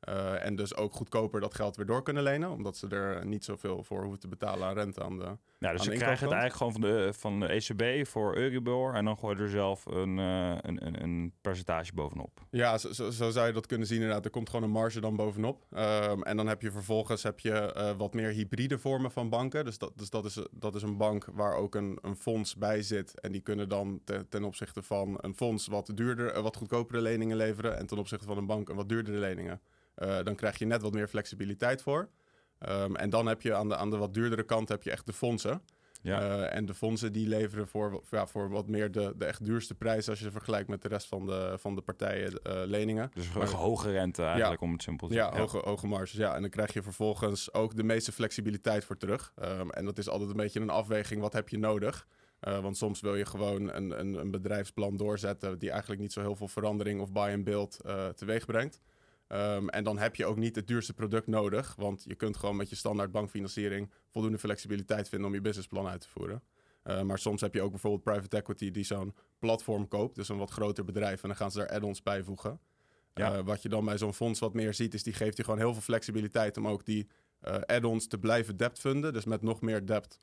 [0.09, 3.43] Uh, en dus ook goedkoper dat geld weer door kunnen lenen, omdat ze er niet
[3.43, 5.37] zoveel voor hoeven te betalen aan rente aan de.
[5.59, 9.05] Ja, dus ze krijgen het eigenlijk gewoon van de, van de ECB voor Euribor en
[9.05, 12.45] dan gooi je er zelf een, uh, een, een, een, percentage bovenop.
[12.49, 14.25] Ja, zo, zo, zo, zou je dat kunnen zien inderdaad.
[14.25, 15.65] Er komt gewoon een marge dan bovenop.
[15.71, 19.65] Um, en dan heb je vervolgens heb je, uh, wat meer hybride vormen van banken.
[19.65, 22.81] Dus, dat, dus dat, is, dat is een bank waar ook een, een fonds bij
[22.81, 23.19] zit.
[23.19, 27.37] En die kunnen dan te, ten opzichte van een fonds wat duurder, wat goedkopere leningen
[27.37, 27.77] leveren.
[27.77, 29.61] En ten opzichte van een bank een wat duurdere leningen.
[29.99, 32.09] Uh, dan krijg je net wat meer flexibiliteit voor.
[32.69, 35.05] Um, en dan heb je aan de, aan de wat duurdere kant heb je echt
[35.05, 35.61] de fondsen.
[36.01, 36.21] Ja.
[36.21, 39.75] Uh, en de fondsen die leveren voor, ja, voor wat meer de, de echt duurste
[39.75, 43.11] prijs als je vergelijkt met de rest van de, van de partijen uh, leningen.
[43.13, 44.65] Dus een hoge rente eigenlijk, ja.
[44.65, 45.33] om het simpel te zeggen.
[45.33, 46.11] Ja, hoge, hoge marges.
[46.17, 49.33] Ja, en dan krijg je vervolgens ook de meeste flexibiliteit voor terug.
[49.43, 52.07] Um, en dat is altijd een beetje een afweging, wat heb je nodig?
[52.47, 56.21] Uh, want soms wil je gewoon een, een, een, bedrijfsplan doorzetten die eigenlijk niet zo
[56.21, 57.79] heel veel verandering of buy and build
[58.15, 58.81] teweeg brengt.
[59.33, 62.55] Um, en dan heb je ook niet het duurste product nodig, want je kunt gewoon
[62.55, 66.43] met je standaard bankfinanciering voldoende flexibiliteit vinden om je businessplan uit te voeren.
[66.83, 70.37] Uh, maar soms heb je ook bijvoorbeeld private equity die zo'n platform koopt, dus een
[70.37, 72.59] wat groter bedrijf, en dan gaan ze daar add-ons bij voegen.
[73.13, 73.37] Ja.
[73.37, 75.59] Uh, wat je dan bij zo'n fonds wat meer ziet, is die geeft je gewoon
[75.59, 77.07] heel veel flexibiliteit om ook die
[77.47, 79.13] uh, add-ons te blijven debt funden.
[79.13, 80.19] Dus met nog meer debt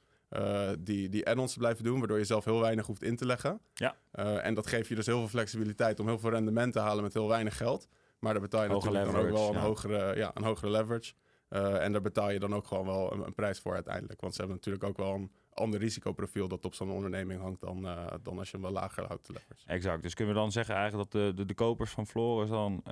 [0.78, 3.60] die, die add-ons te blijven doen, waardoor je zelf heel weinig hoeft in te leggen.
[3.74, 3.96] Ja.
[4.42, 7.12] en dat geeft je dus heel veel flexibiliteit om heel veel rendement te halen met
[7.12, 7.88] heel weinig geld.
[8.18, 11.14] Maar daar betaal je natuurlijk dan ook wel een, hogere, ja, een hogere leverage.
[11.50, 14.20] Uh, en daar betaal je dan ook gewoon wel een, een, prijs voor uiteindelijk.
[14.20, 17.84] Want ze hebben natuurlijk ook wel een ander risicoprofiel dat op zo'n onderneming hangt dan,
[17.84, 19.30] uh, dan als je hem wel lager houdt.
[19.66, 20.02] Exact.
[20.02, 22.82] Dus kunnen we dan zeggen eigenlijk dat de, de, de kopers van Floris dan uh,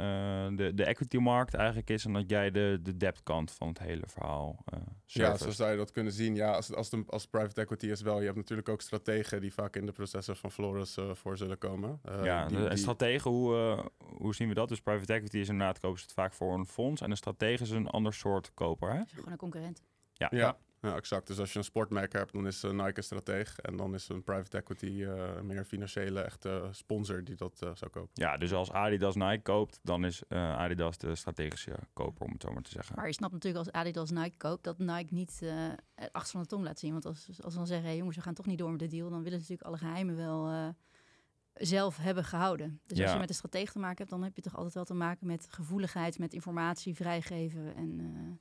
[0.56, 4.64] de, de equity-markt eigenlijk is en dat jij de, de debt-kant van het hele verhaal
[5.04, 6.34] Ja, zo zou je dat kunnen zien.
[6.34, 8.18] Ja, als, als, de, als private equity is wel.
[8.18, 12.00] Je hebt natuurlijk ook strategen die vaak in de processen van Floris voor zullen komen.
[12.22, 12.78] ja, die, en die...
[12.78, 14.68] strategen, hoe, hoe zien we dat?
[14.68, 17.62] Dus private equity is inderdaad, kopen ze het vaak voor een fonds en een stratege
[17.62, 19.02] is een ander soort koper, hè?
[19.06, 19.82] Gewoon een concurrent.
[20.12, 20.56] Ja, ja.
[20.84, 20.96] Ja.
[20.96, 21.26] Exact.
[21.26, 23.58] Dus als je een sportmerk hebt, dan is uh, Nike strateeg.
[23.58, 27.90] En dan is een private equity uh, meer financiële echte sponsor die dat uh, zou
[27.90, 28.10] kopen.
[28.12, 32.52] Ja, dus als Adidas Nike koopt, dan is Adidas de strategische koper, om het zo
[32.52, 32.96] maar te zeggen.
[32.96, 35.40] Maar je snapt natuurlijk als Adidas Nike koopt, dat Nike niet
[35.94, 36.92] het achter van de tong laat zien.
[36.92, 38.86] Want als, als ze dan zeggen, hey, jongens, we gaan toch niet door met de
[38.86, 40.74] deal, dan willen ze natuurlijk alle geheimen wel
[41.54, 42.80] zelf hebben gehouden.
[42.86, 43.04] Dus ja.
[43.04, 44.94] als je met een stratege te maken hebt, dan heb je toch altijd wel te
[44.94, 48.40] maken met gevoeligheid, met informatie vrijgeven en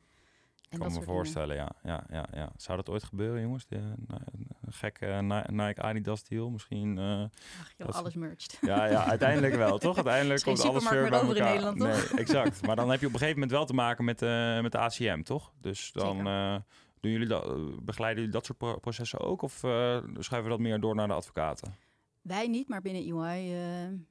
[0.73, 2.51] ik kan me voorstellen, ja, ja, ja, ja.
[2.57, 3.65] Zou dat ooit gebeuren, jongens?
[3.65, 5.05] De, een gekke
[5.47, 6.97] Nike Adidas deal misschien?
[6.97, 7.21] Uh,
[7.59, 8.57] Ach, joh, alles merged.
[8.61, 9.95] Ja, ja, uiteindelijk wel, toch?
[9.95, 11.35] Uiteindelijk komt alles weer bij elkaar.
[11.35, 12.65] In Nederland, nee, exact.
[12.65, 14.77] Maar dan heb je op een gegeven moment wel te maken met, uh, met de
[14.77, 15.53] ACM, toch?
[15.61, 16.55] Dus dan uh,
[16.99, 17.43] doen jullie dat,
[17.85, 19.41] begeleiden jullie dat soort processen ook?
[19.41, 21.75] Of schuiven we dat meer door naar de advocaten?
[22.21, 24.01] Wij niet, maar binnen EY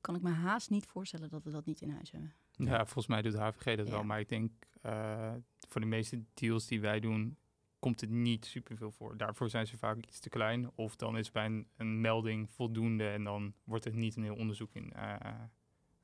[0.00, 2.32] kan ik me haast niet voorstellen dat we dat niet in huis hebben.
[2.56, 4.04] Ja, volgens mij doet HVG dat wel.
[4.04, 4.52] Maar ik denk
[4.86, 5.32] uh,
[5.68, 7.36] voor de meeste deals die wij doen,
[7.78, 9.16] komt het niet superveel voor.
[9.16, 10.70] Daarvoor zijn ze vaak iets te klein.
[10.74, 14.36] Of dan is bij een, een melding voldoende en dan wordt er niet een heel
[14.36, 14.92] onderzoek in.
[14.96, 15.14] Uh,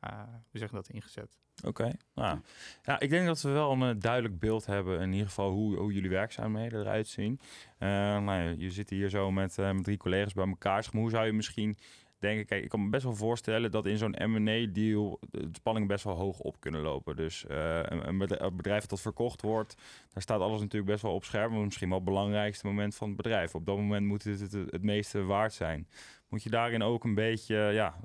[0.05, 1.37] uh, we zeggen dat ingezet.
[1.59, 1.95] Oké, okay.
[2.15, 2.41] nou,
[2.83, 5.93] ja, ik denk dat we wel een duidelijk beeld hebben in ieder geval hoe, hoe
[5.93, 7.41] jullie werkzaamheden eruit zien.
[7.79, 10.83] Uh, nou, je zit hier zo met, met drie collega's bij elkaar.
[10.83, 11.77] Zeg maar, hoe zou je misschien
[12.23, 15.89] denk ik, kijk, ik kan me best wel voorstellen dat in zo'n M&A-deal de spanning
[15.89, 17.17] best wel hoog op kunnen lopen.
[17.17, 18.19] Dus uh, een,
[18.57, 19.75] bedrijf dat verkocht wordt,
[20.13, 21.65] daar staat alles natuurlijk best wel op scherm.
[21.65, 23.55] Misschien wel het belangrijkste moment van het bedrijf.
[23.55, 25.89] Op dat moment moet het het, meeste waard zijn.
[26.29, 27.97] Moet je daarin ook een beetje, ja,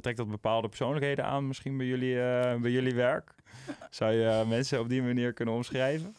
[0.00, 3.34] trekt dat bepaalde persoonlijkheden aan misschien bij jullie, uh, bij jullie werk?
[3.90, 6.14] Zou je mensen op die manier kunnen omschrijven?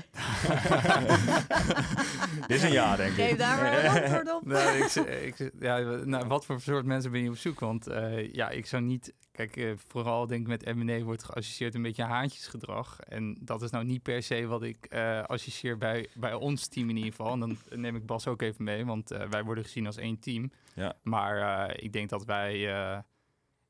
[2.46, 3.14] Dit is een ja, denk ik.
[3.14, 4.46] Geef daar maar een antwoord op.
[4.46, 4.82] nee,
[5.26, 7.60] ik, ik, ja, nou, wat voor soort mensen ben je op zoek?
[7.60, 9.14] Want uh, ja, ik zou niet...
[9.32, 13.00] Kijk, uh, vooral denk ik met M&A wordt geassocieerd een beetje haantjesgedrag.
[13.00, 16.88] En dat is nou niet per se wat ik uh, associeer bij, bij ons team
[16.88, 17.32] in ieder geval.
[17.32, 20.52] En dan neem ik Bas ook even mee, want wij worden gezien als één team.
[20.74, 20.94] Ja.
[21.02, 22.68] Maar ik denk dat wij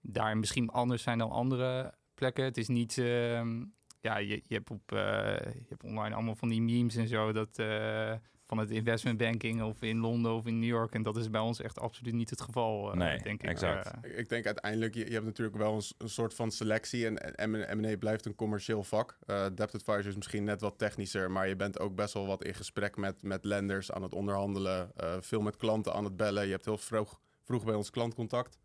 [0.01, 2.45] daar misschien anders zijn dan andere plekken.
[2.45, 3.63] Het is niet ehm,
[4.01, 5.01] ja, je, je, hebt op, uh,
[5.39, 7.33] je hebt online allemaal van die memes en zo.
[7.33, 8.13] Dat, uh,
[8.47, 10.95] van het investment banking of in Londen of in New York.
[10.95, 13.49] En dat is bij ons echt absoluut niet het geval, uh, nee, denk ik.
[13.49, 13.91] Exact.
[14.03, 17.07] ik denk uiteindelijk, je, je hebt natuurlijk wel een, een, soort van selectie.
[17.07, 19.19] En M&A blijft een commercieel vak.
[19.27, 21.31] debt advisor is misschien net wat technischer.
[21.31, 24.93] Maar je bent ook best wel wat in gesprek met, met lenders aan het onderhandelen.
[25.21, 26.45] veel met klanten aan het bellen.
[26.45, 28.59] Je hebt heel vroeg, vroeg bij ons klantcontact.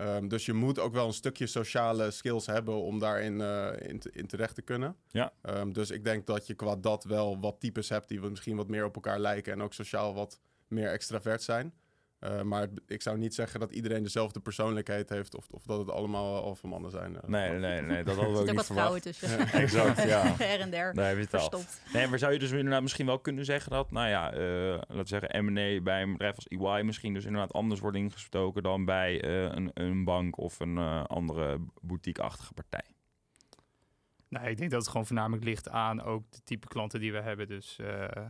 [0.00, 3.98] Um, dus je moet ook wel een stukje sociale skills hebben om daarin uh, in,
[3.98, 4.96] te, in, terecht te kunnen.
[5.10, 5.32] Ja.
[5.42, 8.68] Um, dus ik denk dat je qua dat wel wat types hebt die misschien wat
[8.68, 11.74] meer op elkaar lijken en ook sociaal wat meer extravert zijn.
[12.20, 15.90] Uh, maar ik zou niet zeggen dat iedereen dezelfde persoonlijkheid heeft of, of dat het
[15.90, 17.12] allemaal alfamannen zijn.
[17.12, 19.02] Uh, nee, nee, nee, dat hadden we ook niet wat verwacht.
[19.02, 19.28] tussen.
[19.38, 19.52] Ja.
[19.52, 20.38] exact, ja.
[20.38, 20.94] En der.
[20.94, 21.62] Daar heb je het al.
[21.92, 24.96] Nee, maar zou je dus inderdaad misschien wel kunnen zeggen dat, nou ja, uh, laten
[24.96, 28.84] we zeggen, M&A bij een bedrijf als EY misschien dus inderdaad anders wordt ingestoken dan
[28.84, 32.84] bij een, een bank of een andere boutique-achtige partij?
[34.30, 37.20] Nee, ik denk dat het gewoon voornamelijk ligt aan ook de type klanten die we
[37.20, 37.48] hebben.
[37.48, 38.26] Dus eh,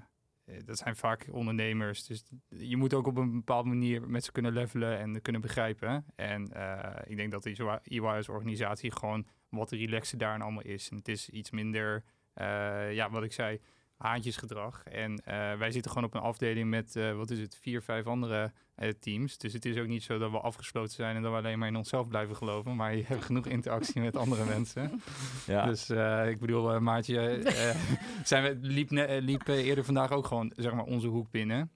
[0.65, 2.07] dat zijn vaak ondernemers.
[2.07, 6.05] Dus je moet ook op een bepaalde manier met ze kunnen levelen en kunnen begrijpen.
[6.17, 10.89] En uh, ik denk dat EY als organisatie gewoon wat relaxer daar allemaal is.
[10.91, 13.61] En het is iets minder, uh, ja, wat ik zei,
[14.01, 14.83] haantjesgedrag.
[14.85, 15.23] En
[15.59, 18.53] wij zitten gewoon op een afdeling met, wat is het, vier, vijf andere
[19.01, 19.39] teams.
[19.39, 21.69] Dus het is ook niet zo dat we afgesloten zijn en dat we alleen maar
[21.69, 22.77] in onszelf blijven geloven.
[22.77, 25.03] Maar je hebt genoeg interactie met andere mensen.
[25.47, 25.67] Ja.
[25.67, 25.91] Dus
[26.31, 27.43] ik bedoel, Maartje,
[28.25, 31.71] zijn we, liep, liep eerder vandaag ook gewoon zeg maar, onze hoek binnen.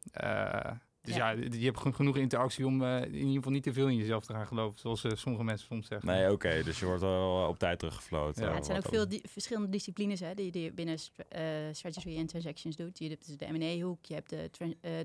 [1.04, 1.30] Dus ja.
[1.30, 4.32] je hebt genoeg interactie om uh, in ieder geval niet te veel in jezelf te
[4.32, 6.08] gaan geloven, zoals uh, sommige mensen soms zeggen.
[6.08, 8.44] Nee, oké, dus je wordt wel op tijd teruggefloten.
[8.44, 12.16] Ja, het zijn ook veel di verschillende disciplines hè, die je binnen st uh, strategy
[12.16, 12.98] en transactions doet.
[12.98, 14.50] Je hebt dus de M&A-hoek, je hebt de,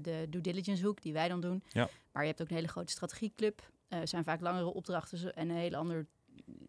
[0.01, 1.63] de due diligence-hoek, die wij dan doen.
[1.69, 1.89] Ja.
[2.11, 3.71] Maar je hebt ook een hele grote strategieclub.
[3.87, 6.07] Er zijn vaak langere opdrachten en een hele ander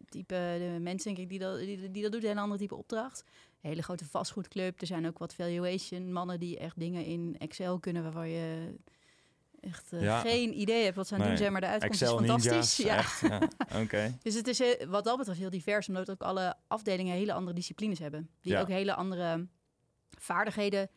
[0.09, 2.21] type de mensen, denk ik, die dat, die, die dat doet.
[2.21, 3.23] Een hele andere type opdracht.
[3.61, 4.81] Een hele grote vastgoedclub.
[4.81, 8.75] Er zijn ook wat valuation mannen die echt dingen in Excel kunnen waarvan je
[9.61, 11.29] echt uh, geen idee heb wat ze aan nee.
[11.29, 12.85] doen zijn, maar de uitkomst Excel is fantastisch.
[12.85, 12.97] ja.
[12.97, 13.41] Echt, ja.
[13.81, 14.17] Oké.
[14.21, 17.55] dus het is uh, wat dat betreft heel divers, omdat ook alle afdelingen hele andere
[17.55, 18.29] disciplines hebben.
[18.41, 18.61] Die ja.
[18.61, 19.47] ook hele andere
[20.09, 20.89] vaardigheden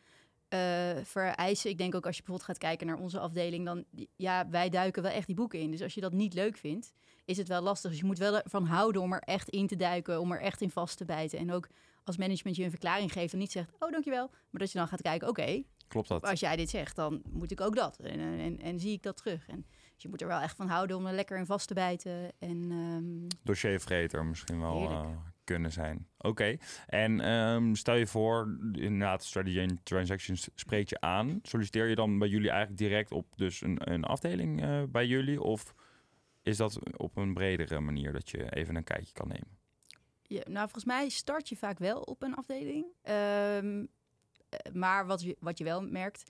[0.49, 1.69] uh, vereisen.
[1.69, 5.01] Ik denk ook als je bijvoorbeeld gaat kijken naar onze afdeling, dan ja, wij duiken
[5.03, 5.71] wel echt die boeken in.
[5.71, 6.93] Dus als je dat niet leuk vindt,
[7.25, 7.91] is het wel lastig.
[7.91, 10.61] Dus je moet wel ervan houden om er echt in te duiken, om er echt
[10.61, 11.39] in vast te bijten.
[11.39, 11.67] En ook
[12.03, 14.87] als management je een verklaring geeft en niet zegt, oh dankjewel, maar dat je dan
[14.87, 16.23] gaat kijken, oké, Klopt dat?
[16.23, 17.99] Als jij dit zegt, dan moet ik ook dat.
[17.99, 19.47] En, en, en zie ik dat terug.
[19.47, 21.73] En, dus je moet er wel echt van houden om er lekker in vast te
[21.73, 22.31] bijten.
[22.39, 23.27] En, um...
[23.43, 25.07] Dossiervreter misschien wel uh,
[25.43, 26.07] kunnen zijn.
[26.17, 26.27] Oké.
[26.27, 26.59] Okay.
[26.87, 31.39] En um, stel je voor, inderdaad, strategy en transactions spreekt je aan.
[31.41, 35.41] Solliciteer je dan bij jullie eigenlijk direct op dus een, een afdeling uh, bij jullie?
[35.41, 35.75] Of
[36.41, 39.57] is dat op een bredere manier dat je even een kijkje kan nemen?
[40.27, 42.85] Ja, nou, volgens mij start je vaak wel op een afdeling.
[43.63, 43.87] Um,
[44.73, 46.23] maar wat je, wat je wel merkt,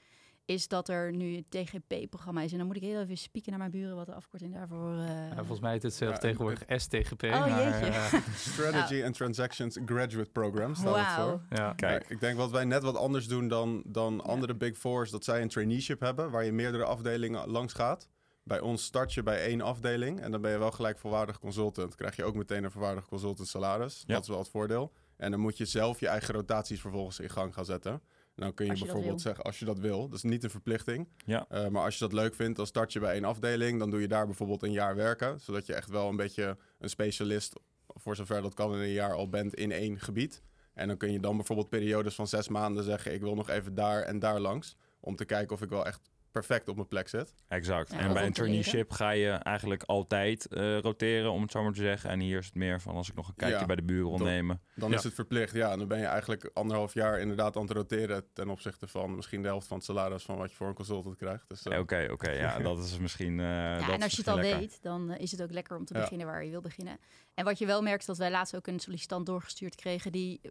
[0.45, 2.51] is dat er nu een TGP-programma is.
[2.51, 4.93] En dan moet ik heel even spieken naar mijn buren wat de afkorting daarvoor...
[4.93, 5.07] Uh...
[5.07, 7.23] Ja, volgens mij is het zelf ja, tegenwoordig STGP.
[7.23, 8.13] Oh, maar, uh...
[8.35, 11.41] Strategy and Transactions Graduate Program staat het voor.
[11.49, 11.73] Ja.
[11.73, 12.09] Kijk.
[12.09, 15.41] ik denk wat wij net wat anders doen dan, dan andere Big Fours, dat zij
[15.41, 18.09] een traineeship hebben, waar je meerdere afdelingen langs gaat.
[18.43, 21.95] Bij ons start je bij één afdeling en dan ben je wel gelijk volwaardig consultant.
[21.95, 24.03] krijg je ook meteen een volwaardig consultant salaris.
[24.07, 24.91] Dat is wel het voordeel.
[25.17, 28.01] En dan moet je zelf je eigen rotaties vervolgens in gang gaan zetten.
[28.35, 31.07] Dan kun je, je bijvoorbeeld zeggen, als je dat wil, dat is niet een verplichting.
[31.25, 31.45] Ja.
[31.51, 33.79] Uh, maar als je dat leuk vindt, dan start je bij één afdeling.
[33.79, 35.39] Dan doe je daar bijvoorbeeld een jaar werken.
[35.39, 37.53] Zodat je echt wel een beetje een specialist,
[37.87, 40.43] voor zover dat kan in een jaar al bent, in één gebied.
[40.73, 43.75] En dan kun je dan bijvoorbeeld periodes van zes maanden zeggen, ik wil nog even
[43.75, 44.75] daar en daar langs.
[44.99, 47.33] Om te kijken of ik wel echt perfect op mijn plek zit.
[47.47, 47.91] Exact.
[47.91, 51.81] en bij een traineeship ga je eigenlijk altijd uh, roteren, om het zo maar te
[51.81, 52.09] zeggen.
[52.09, 54.61] En hier is het meer van als ik nog een kijkje bij de buren ondernemen.
[54.75, 55.71] Dan, dan is het verplicht, ja.
[55.71, 59.41] En dan ben je eigenlijk anderhalf jaar inderdaad aan het roteren ten opzichte van misschien
[59.41, 61.49] de helft van het salaris van wat je voor een consultant krijgt.
[61.49, 61.79] Dus, uh...
[61.79, 62.31] Oké, oké.
[62.31, 63.31] ja, dat is misschien.
[63.31, 65.93] Uh, ja, en als je het al weet, dan is het ook lekker om te
[65.93, 66.97] beginnen waar je wil beginnen.
[67.33, 70.41] En wat je wel merkt, dat wij laatst ook een sollicitant doorgestuurd kregen die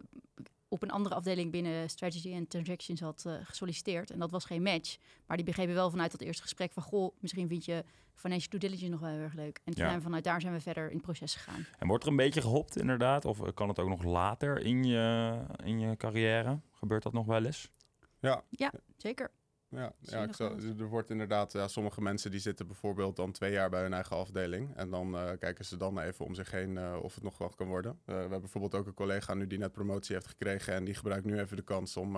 [0.75, 4.11] op een andere afdeling binnen Strategy en Transactions had uh, gesolliciteerd.
[4.11, 4.97] En dat was geen match.
[5.25, 6.83] Maar die begrepen wel vanuit dat eerste gesprek van...
[6.83, 7.83] goh, misschien vind je
[8.13, 9.61] financial due diligence nog wel heel erg leuk.
[9.63, 10.01] En ja.
[10.01, 11.65] vanuit daar zijn we verder in het proces gegaan.
[11.77, 13.25] En wordt er een beetje gehopt inderdaad?
[13.25, 16.59] Of kan het ook nog later in je, in je carrière?
[16.71, 17.69] Gebeurt dat nog wel eens?
[18.19, 19.31] Ja, ja zeker.
[19.75, 23.51] Ja, ja ik zou, er wordt inderdaad, ja, sommige mensen die zitten bijvoorbeeld dan twee
[23.51, 24.75] jaar bij hun eigen afdeling.
[24.75, 27.55] En dan uh, kijken ze dan even om zich heen uh, of het nog wat
[27.55, 27.91] kan worden.
[27.91, 30.73] Uh, we hebben bijvoorbeeld ook een collega nu die net promotie heeft gekregen.
[30.73, 32.17] En die gebruikt nu even de kans om,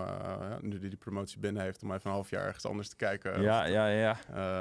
[0.62, 3.41] nu die die promotie binnen heeft, om even een half jaar ergens anders te kijken.
[3.41, 4.17] Ja, ja, ja.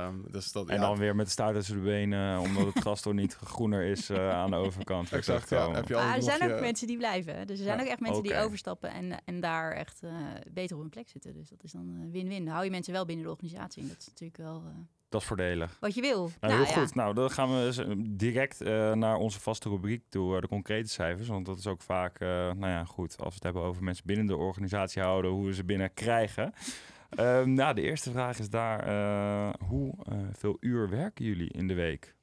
[0.06, 0.80] Um, dus dat, en ja.
[0.80, 4.10] dan weer met de staart tussen de benen, omdat het gras toch niet groener is
[4.10, 5.12] aan de overkant.
[5.12, 5.72] exact, ja.
[5.72, 7.46] Heb je maar er zijn ook mensen die blijven.
[7.46, 8.36] Dus er zijn ook echt mensen okay.
[8.36, 10.00] die overstappen en, en daar echt
[10.52, 11.34] beter op hun plek zitten.
[11.34, 12.48] Dus dat is dan win-win.
[12.48, 13.86] Hou je mensen wel binnen de organisatie.
[13.86, 14.62] Dat is natuurlijk wel.
[14.66, 14.74] Uh,
[15.08, 15.76] dat is voordelig.
[15.80, 16.18] Wat je wil.
[16.18, 16.80] Nou, nou heel ja.
[16.80, 16.94] goed.
[16.94, 21.28] Nou, dan gaan we direct uh, naar onze vaste rubriek toe, uh, de concrete cijfers.
[21.28, 24.26] Want dat is ook vaak, nou ja, goed, als we het hebben over mensen binnen
[24.26, 26.52] de organisatie houden, hoe we ze binnen krijgen.
[27.10, 29.94] Ehm, nou, de eerste vraag is daar, hoe
[30.32, 32.14] veel uur werken jullie in de week?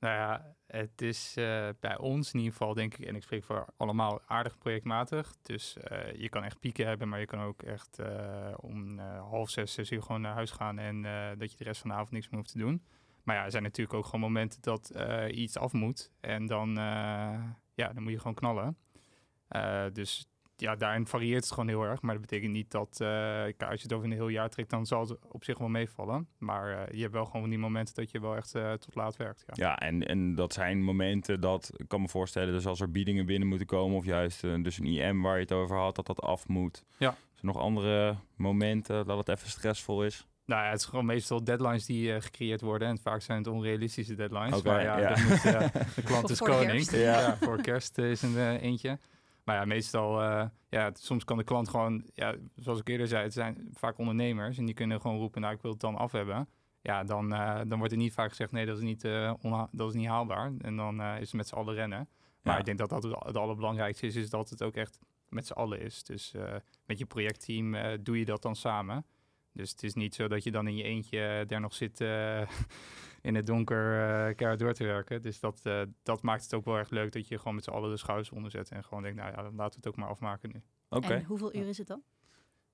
[0.00, 3.44] Nou ja, Het is uh, bij ons in ieder geval, denk ik, en ik spreek
[3.44, 5.34] voor allemaal aardig projectmatig.
[5.42, 9.50] Dus uh, je kan echt pieken hebben, maar je kan ook echt uh, om half
[9.50, 11.02] zes, zes uur gewoon naar huis gaan en
[11.38, 12.82] dat je de rest van de avond niks meer hoeft te doen.
[13.22, 14.92] Maar ja, er zijn natuurlijk ook gewoon momenten dat
[15.28, 16.10] iets af moet.
[16.20, 16.74] En dan,
[17.74, 18.76] ja, dan moet je gewoon knallen.
[19.92, 22.02] dus ja, daarin varieert het gewoon heel erg.
[22.02, 23.08] Maar dat betekent niet dat uh,
[23.42, 26.28] als je het over een heel jaar trekt, dan zal het op zich wel meevallen.
[26.38, 29.16] Maar uh, je hebt wel gewoon die momenten dat je wel echt uh, tot laat
[29.16, 29.44] werkt.
[29.46, 32.90] Ja, ja en, en dat zijn momenten dat, ik kan me voorstellen, dus als er
[32.90, 36.06] biedingen binnen moeten komen, of juist dus een IM waar je het over had, dat
[36.06, 36.84] dat af moet.
[36.98, 37.08] Ja.
[37.08, 40.26] er nog andere momenten dat het even stressvol is?
[40.44, 42.88] Nou ja, het is gewoon meestal deadlines die gecreëerd worden.
[42.88, 44.58] En vaak zijn het onrealistische deadlines.
[44.58, 45.22] Okay, maar ja, ja.
[45.28, 45.42] Moet,
[45.94, 46.70] de klant is koning.
[46.70, 46.92] Kerst.
[46.92, 47.20] Ja.
[47.20, 47.36] ja.
[47.36, 48.98] voor kerst is een eentje.
[49.46, 53.22] Maar ja, meestal, uh, ja, soms kan de klant gewoon, ja, zoals ik eerder zei,
[53.22, 56.12] het zijn vaak ondernemers en die kunnen gewoon roepen, nou, ik wil het dan af
[56.12, 56.48] hebben.
[56.80, 59.88] Ja, dan, uh, dan wordt er niet vaak gezegd, nee, dat is niet, uh, dat
[59.88, 60.52] is niet haalbaar.
[60.58, 62.08] En dan is het met z'n allen rennen.
[62.42, 62.58] Maar ja.
[62.58, 65.80] ik denk dat dat het allerbelangrijkste is, is dat het ook echt met z'n allen
[65.80, 66.04] is.
[66.04, 66.34] Dus
[66.86, 69.06] met je projectteam doe je dat dan samen.
[69.52, 71.98] Dus het is niet zo dat je dan in je eentje daar nog zit
[73.26, 75.22] in het donker uh, keihard door te werken.
[75.22, 77.70] Dus dat, uh, dat maakt het ook wel erg leuk dat je gewoon met z'n
[77.70, 80.08] allen de schouders onderzet en gewoon denkt, nou ja, dan laten we het ook maar
[80.08, 80.62] afmaken nu.
[80.88, 81.14] Oké.
[81.14, 82.02] En hoeveel uur is het dan?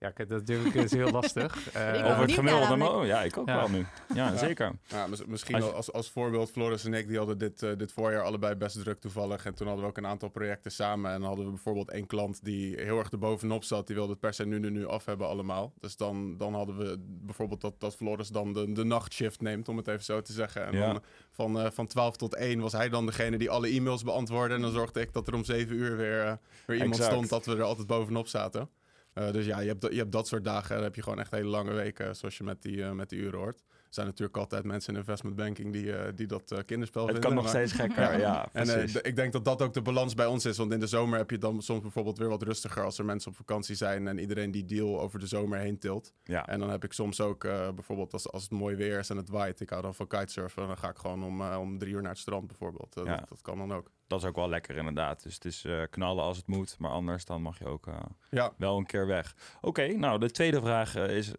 [0.03, 1.77] Ja, kijk, dat durf ik, is heel lastig.
[1.77, 3.57] Uh, over het gemiddelde mo ja, ik ook ja.
[3.57, 3.87] wel nu.
[4.15, 4.37] Ja, ja.
[4.37, 4.73] zeker.
[4.87, 8.23] Ja, misschien als, als, als voorbeeld, Floris en ik, die hadden dit, uh, dit voorjaar
[8.23, 9.47] allebei best druk toevallig.
[9.47, 11.13] En toen hadden we ook een aantal projecten samen.
[11.13, 13.87] En dan hadden we bijvoorbeeld één klant die heel erg erbovenop zat.
[13.87, 15.73] Die wilde het per se nu, nu, nu af hebben allemaal.
[15.81, 19.77] Dus dan, dan hadden we bijvoorbeeld dat, dat Floris dan de, de nachtshift neemt, om
[19.77, 20.67] het even zo te zeggen.
[20.67, 24.03] En dan van, uh, van 12 tot 1 was hij dan degene die alle e-mails
[24.03, 24.55] beantwoordde.
[24.55, 27.13] En dan zorgde ik dat er om 7 uur weer, weer iemand exact.
[27.13, 28.69] stond dat we er altijd bovenop zaten.
[29.15, 30.75] Uh, dus ja, je hebt, je hebt dat soort dagen.
[30.75, 33.19] Dan heb je gewoon echt hele lange weken, zoals je met die, uh, met die
[33.19, 33.59] uren hoort.
[33.59, 37.15] Er zijn natuurlijk altijd mensen in investment banking die, uh, die dat kinderspel het vinden.
[37.15, 38.49] Het kan nog steeds gekker, ja.
[38.53, 40.57] En ik denk dat dat ook de balans bij ons is.
[40.57, 43.31] Want in de zomer heb je dan soms bijvoorbeeld weer wat rustiger als er mensen
[43.31, 46.13] op vakantie zijn en iedereen die deal over de zomer heen tilt.
[46.25, 46.47] Ja.
[46.47, 47.41] En dan heb ik soms ook
[47.75, 49.61] bijvoorbeeld als, als het mooi weer is en het waait.
[49.61, 50.67] Ik hou dan van kitesurfen.
[50.67, 52.95] Dan ga ik gewoon om, om drie uur naar het strand bijvoorbeeld.
[52.95, 53.17] Ja.
[53.17, 53.91] Dat, dat kan dan ook.
[54.13, 55.23] Dat is ook wel lekker inderdaad.
[55.23, 56.77] Dus het is uh, knallen als het moet.
[56.79, 57.95] Maar anders dan mag je ook uh,
[58.31, 58.53] ja.
[58.57, 59.35] wel een keer weg.
[59.57, 61.33] Oké, okay, nou de tweede vraag uh, is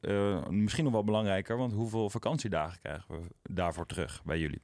[0.50, 1.58] misschien nog wel belangrijker.
[1.58, 4.62] Want hoeveel vakantiedagen krijgen we daarvoor terug bij jullie?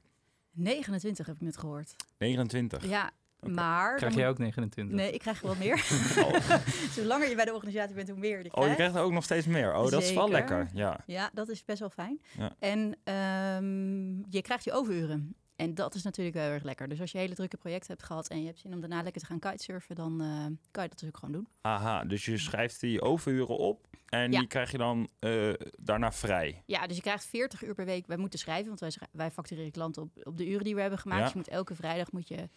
[0.50, 1.96] 29 heb ik net gehoord.
[2.18, 2.86] 29?
[2.86, 3.54] Ja, okay.
[3.54, 3.96] maar...
[3.96, 4.96] Krijg jij ook 29?
[4.96, 5.74] Nee, ik krijg wel meer.
[6.24, 6.32] oh.
[6.94, 8.56] Hoe langer je bij de organisatie bent, hoe meer je krijgt.
[8.58, 9.74] Oh, je krijgt er ook nog steeds meer.
[9.74, 10.68] Oh, dat is wel lekker.
[10.72, 12.20] Ja, ja dat is best wel fijn.
[12.38, 12.54] Ja.
[12.58, 12.80] En
[13.14, 15.34] um, je krijgt je overuren.
[15.60, 16.88] En dat is natuurlijk wel heel erg lekker.
[16.88, 19.20] Dus als je hele drukke projecten hebt gehad en je hebt zin om daarna lekker
[19.20, 21.48] te gaan kitesurfen, dan uh, kan je dat dus ook gewoon doen.
[21.60, 24.38] Aha, dus je schrijft die overuren op en Ja.
[24.38, 26.62] die krijg je dan eh, daarna vrij.
[26.66, 28.06] Ja, dus je krijgt 40 uur per week.
[28.06, 30.98] Wij moeten schrijven, want wij, wij factureren klanten op, op de uren die we hebben
[30.98, 31.20] gemaakt.
[31.20, 31.24] Ja.
[31.24, 32.48] Dus je moet elke vrijdag moet je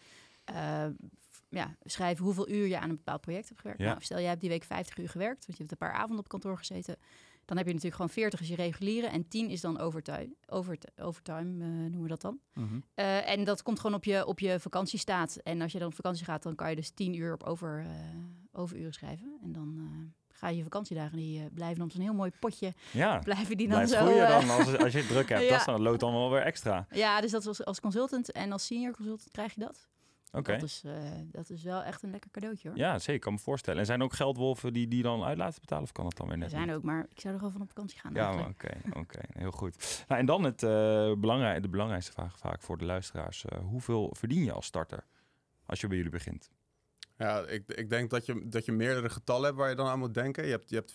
[0.44, 0.86] eh,
[1.48, 3.80] ja, schrijven hoeveel uur je aan een bepaald project hebt gewerkt.
[3.80, 3.88] Ja.
[3.88, 6.18] Nou, stel, jij hebt die week 50 uur gewerkt, want je hebt een paar avonden
[6.18, 6.96] op kantoor gezeten.
[7.44, 10.34] Dan heb je natuurlijk gewoon 40 is je reguliere en 10 is dan overtime.
[10.46, 12.38] Overt overtime eh, noemen we dat dan.
[12.54, 12.80] Mhm.
[12.94, 15.36] Eh, en dat komt gewoon op je, op je vakantiestaat.
[15.36, 17.80] En als je dan op vakantie gaat, dan kan je dus 10 uur op over,
[17.80, 17.90] eh,
[18.52, 19.38] overuren schrijven.
[19.42, 19.90] En dan
[20.28, 23.68] ga je je vakantiedagen, die blijven dan op zo'n heel mooi potje, Ja, blijven die
[23.68, 24.18] dan zo...
[24.18, 25.42] dan als, als je het druk hebt.
[25.48, 25.56] Ja.
[25.56, 26.86] Dat, dan, loopt dan wel weer extra.
[26.90, 29.88] ja, dus dat als, als consultant en als senior consultant krijg je dat.
[30.34, 30.52] Oké.
[30.52, 30.92] Dat, is, eh,
[31.24, 32.78] dat is wel echt een lekker cadeautje hoor.
[32.78, 33.20] Ja, zeker.
[33.20, 33.80] kan me voorstellen.
[33.80, 35.84] En zijn er ook geldwolven die die dan uit laten betalen?
[35.84, 36.76] Of kan dat dan weer Er net zijn niet?
[36.76, 38.14] ook, maar ik zou er gewoon van op vakantie gaan.
[38.14, 40.04] Ja, oké, oké, heel goed.
[40.08, 43.44] Nou, en dan het, eh, belangrij de belangrijkste vraag vaak voor de luisteraars.
[43.44, 45.04] Eh, hoeveel verdien je als starter
[45.66, 46.50] als je bij jullie begint?
[47.18, 49.98] Ja, ik, ik denk dat je, dat je meerdere getallen hebt waar je dan aan
[49.98, 50.44] moet denken.
[50.44, 50.92] Je hebt, je hebt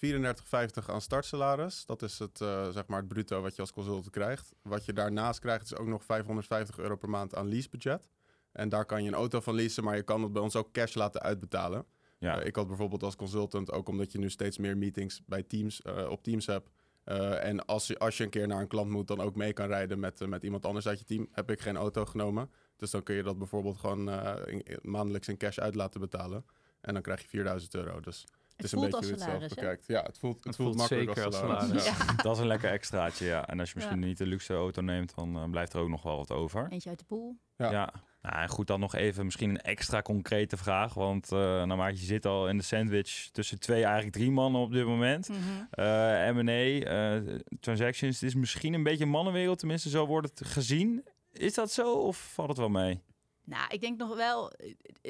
[0.84, 1.86] 34,50 aan startsalaris.
[1.86, 4.54] Dat is het, eh, zeg maar het bruto wat je als consultant krijgt.
[4.62, 8.08] Wat je daarnaast krijgt is ook nog 550 euro per maand aan leasebudget.
[8.52, 10.72] En daar kan je een auto van leasen, maar je kan het bij ons ook
[10.72, 11.86] cash laten uitbetalen.
[12.20, 15.44] Ja, Eh, ik had bijvoorbeeld als consultant, ook omdat je nu steeds meer meetings bij
[15.44, 16.70] teams, eh, op teams hebt.
[17.04, 19.54] eh, en als je, als je een keer naar een klant moet, dan ook mee
[19.54, 22.52] kan rijden met, met iemand anders uit je team, heb ik geen auto genomen.
[22.76, 26.46] Dus dan kun je dat bijvoorbeeld gewoon eh, in- maandelijks in cash uit laten betalen.
[26.82, 28.00] En dan krijg je 4000 euro.
[28.00, 28.22] Dus
[28.56, 29.86] het, is een beetje hoe je het bekijkt.
[29.88, 31.84] Ja, het voelt, het Het voelt, voelt makkelijk zeker als als salaris.
[31.84, 32.08] salaris.
[32.08, 32.14] Ja.
[32.16, 32.24] Ja.
[32.24, 33.48] dat is een lekker extraatje, ja.
[33.48, 36.18] En als je misschien niet de luxe auto neemt, dan blijft er ook nog wel
[36.18, 36.68] wat over.
[36.70, 37.38] Eentje uit de pool.
[37.56, 37.94] Ja.
[38.22, 40.94] Nou, en goed, dan nog even misschien een extra concrete vraag.
[40.94, 44.72] Want nou, maar je zit al in de sandwich tussen twee, eigenlijk drie mannen op
[44.72, 45.30] dit moment.
[45.30, 45.40] Mhm.
[45.72, 49.60] Eh M&A, eh, transactions, het is misschien een beetje een mannenwereld.
[49.60, 51.04] Tenminste, zo wordt het gezien.
[51.32, 53.02] Is dat zo of valt het wel mee?
[53.44, 54.52] Nou, ik denk nog wel,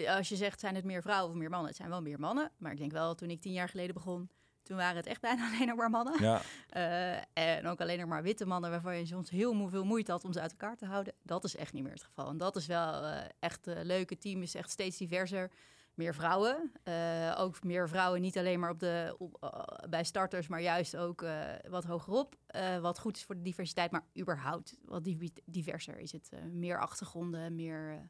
[0.08, 2.52] als je zegt zijn het meer vrouwen of meer mannen, het zijn wel meer mannen.
[2.58, 4.30] Maar ik denk wel, toen ik tien jaar geleden begon,
[4.70, 6.22] Toen waren het echt bijna alleen nog maar mannen.
[6.22, 7.22] Ja, Eh,
[7.58, 10.34] en ook alleen nog maar witte mannen waarvan je soms heel veel moeite had om
[10.34, 11.14] ze uit elkaar te houden.
[11.24, 12.30] Dat is echt niet meer het geval.
[12.30, 15.52] En dat is wel eh, echt een leuke team, is echt steeds diverser.
[15.94, 16.72] Meer vrouwen.
[16.84, 20.98] Eh, ook meer vrouwen, niet alleen maar op de, op, eh, bij starters, maar juist
[20.98, 22.36] ook eh, wat hogerop.
[22.48, 25.08] Eh, wat goed is voor de diversiteit, maar überhaupt wat
[25.46, 26.30] diverser is het.
[26.32, 28.10] eh, meer achtergronden, meer.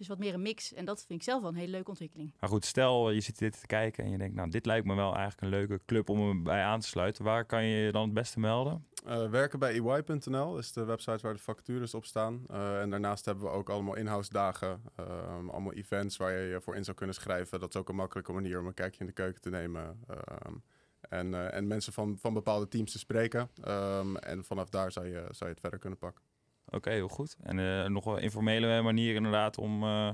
[0.00, 0.72] Eh, is wat meer een mix.
[0.72, 2.32] En dat vind ik zelf wel een hele leuke ontwikkeling.
[2.40, 4.94] maar goed, stel je zit dit te kijken en je denkt, nou, dit lijkt me
[4.94, 7.24] wel eigenlijk een leuke club om erbij aan te sluiten.
[7.24, 8.86] Waar kan je je dan het beste melden?
[9.04, 12.44] Eh, werken bij EY.nl is de website waar de vacatures op staan.
[12.48, 16.60] Eh, en daarnaast hebben we ook allemaal in-house dagen, ehm, allemaal events waar je je
[16.60, 17.60] voor in zou kunnen schrijven.
[17.60, 19.98] Dat is ook een makkelijke manier om een kijkje in de keuken te nemen.
[20.08, 20.54] ehm,
[21.00, 23.50] en, eh, en mensen van, van bepaalde teams te spreken.
[23.62, 26.24] Ehm, en vanaf daar zou je, zou je het verder kunnen pakken.
[26.70, 27.36] Oké, heel goed.
[27.42, 30.08] En eh, nog wel informele manier inderdaad om eh,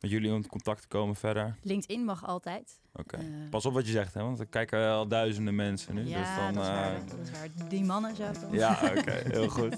[0.00, 1.56] met jullie in contact te komen verder.
[1.62, 2.80] LinkedIn mag altijd.
[2.92, 3.16] Oké.
[3.16, 6.04] Eh, Pas op wat je zegt, hè, want er kijken al duizenden mensen nu.
[6.08, 7.68] ja, dus dan, dat, is eh, waar, dat is waar.
[7.68, 8.52] Die mannen zou dan.
[8.52, 9.76] Ja, oké, heel goed.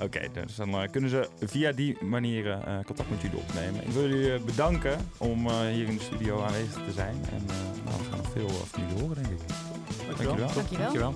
[0.00, 3.82] Oké, dus dan kunnen ze via die manieren eh, contact met jullie opnemen.
[3.86, 7.14] Ik wil jullie bedanken om eh, hier in de studio aanwezig te zijn.
[7.30, 9.48] En eh, nou, we gaan nog veel van jullie horen, denk ik.
[10.06, 10.36] Dankjewel.
[10.36, 10.78] Dankjewel.
[10.78, 11.14] Dankjewel.